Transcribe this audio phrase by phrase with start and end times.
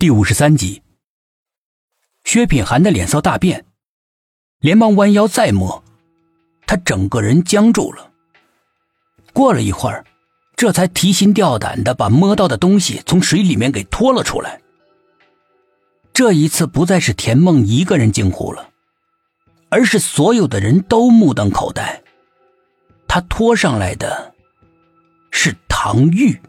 [0.00, 0.80] 第五十三集，
[2.22, 3.64] 薛品涵的脸色大变，
[4.60, 5.82] 连忙弯腰再摸，
[6.68, 8.12] 他整个人僵住了。
[9.32, 10.04] 过了一会儿，
[10.54, 14.60] 这才提心吊胆的把摸到的东西从水里面给拖了出来。
[16.12, 18.70] 这一次不再是田梦一个人惊呼了，
[19.68, 22.04] 而是所有的人都目瞪口呆。
[23.08, 24.32] 他拖上来的
[25.32, 26.40] 是唐玉。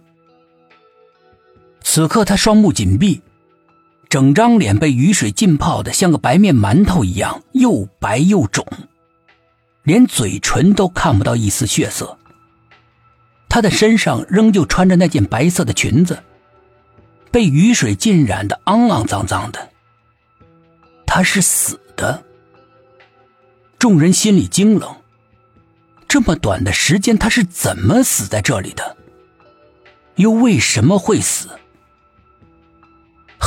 [1.82, 3.20] 此刻他双目紧闭。
[4.10, 8.66] 整张脸被雨水浸泡的像个白面馒头一样，又白又肿，
[9.84, 12.18] 连嘴唇都看不到一丝血色。
[13.48, 16.24] 他的身上仍旧穿着那件白色的裙子，
[17.32, 19.70] 被雨水浸染的肮肮脏脏的。
[21.06, 22.24] 他是死的。
[23.78, 24.96] 众人心里惊冷，
[26.08, 28.98] 这么短的时间，他是怎么死在这里的？
[30.16, 31.48] 又为什么会死？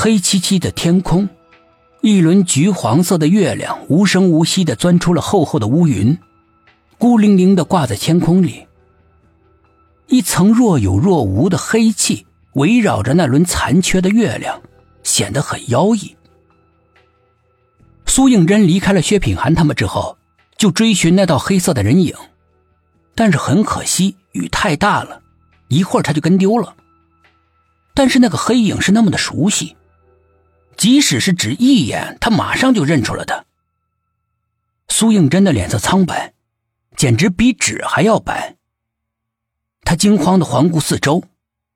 [0.02, 1.28] 黑漆漆的天空，
[2.00, 6.18] 一轮橘黄色的月亮无声无息的钻出了厚厚的乌云，
[6.98, 8.66] 孤零零的挂在天空里。
[10.08, 14.60] 一层若有若无的黑气围绕着那轮残缺的月亮，
[15.04, 16.16] 显得很妖异。
[18.04, 20.18] 苏应真离开了薛品涵他们之后，
[20.58, 22.12] 就追寻那道黑色的人影，
[23.14, 25.22] 但是很可惜，雨太大了，
[25.68, 26.74] 一会儿他就跟丢了。
[27.94, 29.76] 但是那个黑影是那么的熟悉。
[30.76, 33.44] 即使是只一眼，他马上就认出了他。
[34.88, 36.34] 苏应真的脸色苍白，
[36.96, 38.56] 简直比纸还要白。
[39.84, 41.24] 他惊慌的环顾四周，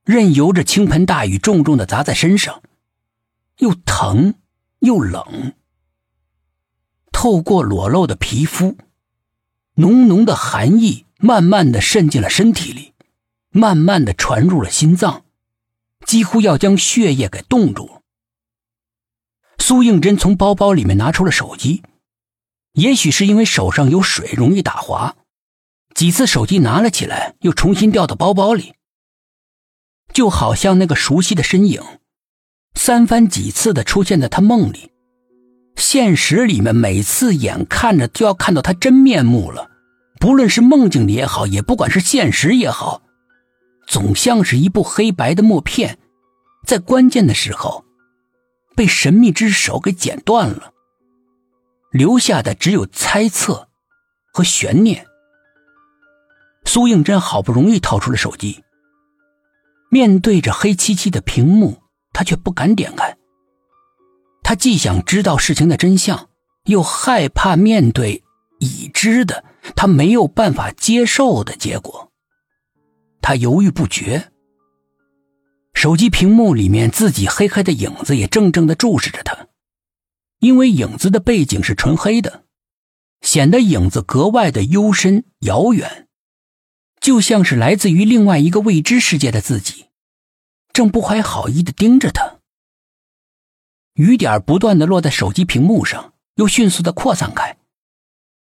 [0.04, 2.62] 任由着倾盆大雨重重的砸在身上，
[3.58, 4.34] 又疼
[4.80, 5.54] 又冷。
[7.12, 8.76] 透过裸露的皮肤，
[9.74, 12.92] 浓浓的寒意慢慢的渗进了身体里，
[13.50, 15.24] 慢慢的传入了心脏，
[16.04, 17.95] 几乎要将血液给冻住了。
[19.58, 21.82] 苏应真从包包里面拿出了手机，
[22.74, 25.16] 也许是因为手上有水容易打滑，
[25.94, 28.74] 几次手机拿了起来，又重新掉到包包里，
[30.12, 31.82] 就好像那个熟悉的身影，
[32.74, 34.92] 三番几次的出现在他梦里，
[35.76, 39.70] 现实里面每次眼看着就要看到他真面目了，
[40.20, 43.00] 不论是梦境里也好，也不管是现实也好，
[43.88, 45.98] 总像是一部黑白的默片，
[46.66, 47.85] 在关键的时候。
[48.76, 50.74] 被神秘之手给剪断了，
[51.90, 53.68] 留下的只有猜测
[54.32, 55.06] 和悬念。
[56.66, 58.62] 苏应真好不容易掏出了手机，
[59.90, 61.82] 面对着黑漆漆的屏幕，
[62.12, 63.16] 他却不敢点开。
[64.42, 66.28] 他既想知道事情的真相，
[66.64, 68.22] 又害怕面对
[68.58, 69.44] 已知的
[69.74, 72.12] 他没有办法接受的结果。
[73.22, 74.30] 他犹豫不决。
[75.76, 79.48] 手机屏幕里面，自己黑黑的影子也怔怔的注视着他，
[80.38, 82.44] 因为影子的背景是纯黑的，
[83.20, 86.08] 显得影子格外的幽深遥远，
[86.98, 89.84] 就像是来自于另外一个未知世界的自己，
[90.72, 92.38] 正不怀好意的盯着他。
[93.92, 97.58] 雨点不断的落在手机屏幕上，又迅速的扩散开，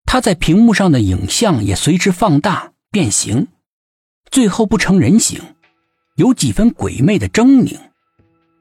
[0.06, 3.50] 他在屏幕上的影像也随之放大变形，
[4.32, 5.55] 最后不成人形。
[6.16, 7.78] 有几分鬼魅的狰狞，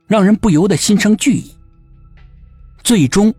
[0.09, 1.55] 让人不由得心生惧意。
[2.83, 3.33] 最终，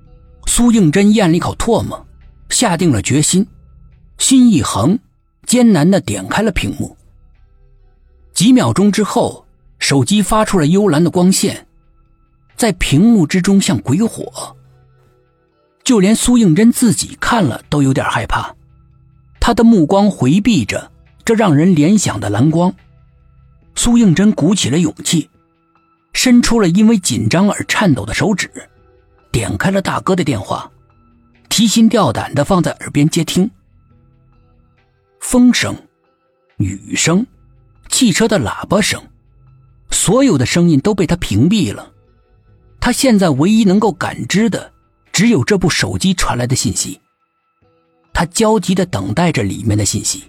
[0.45, 2.05] 苏应真咽了一口唾沫，
[2.49, 3.45] 下定了决心，
[4.17, 4.97] 心一横，
[5.45, 6.95] 艰难的点开了屏幕。
[8.33, 9.45] 几秒钟之后，
[9.79, 11.67] 手机发出了幽蓝的光线，
[12.55, 14.55] 在屏幕之中像鬼火。
[15.83, 18.55] 就连苏应真自己看了都有点害怕，
[19.41, 20.89] 他的目光回避着
[21.25, 22.73] 这让人联想的蓝光。
[23.75, 25.29] 苏应真鼓起了勇气，
[26.13, 28.49] 伸出了因为紧张而颤抖的手指，
[29.31, 30.71] 点开了大哥的电话，
[31.49, 33.49] 提心吊胆的放在耳边接听。
[35.19, 35.75] 风声、
[36.57, 37.25] 雨声、
[37.89, 39.01] 汽车的喇叭声，
[39.91, 41.91] 所有的声音都被他屏蔽了。
[42.79, 44.71] 他现在唯一能够感知的，
[45.11, 47.01] 只有这部手机传来的信息。
[48.13, 50.23] 他焦急的等待着里面的信息。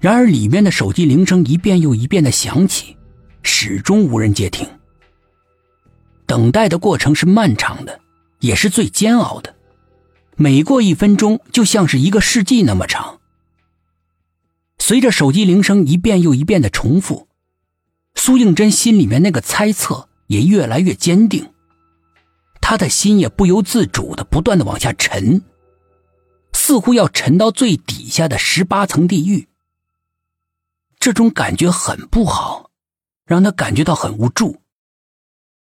[0.00, 2.96] 然而，里面的手机铃声一遍又一遍的响起，
[3.42, 4.66] 始终无人接听。
[6.24, 8.00] 等待的过程是漫长的，
[8.38, 9.54] 也是最煎熬的。
[10.36, 13.20] 每过一分钟，就像是一个世纪那么长。
[14.78, 17.28] 随着手机铃声一遍又一遍的重复，
[18.14, 21.50] 苏应真心里面那个猜测也越来越坚定，
[22.62, 25.42] 他的心也不由自主的不断的往下沉，
[26.54, 29.46] 似乎要沉到最底下的十八层地狱。
[31.00, 32.70] 这种感觉很不好，
[33.24, 34.62] 让他感觉到很无助。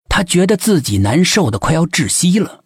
[0.08, 2.59] 他觉得自己难受的快要窒息了。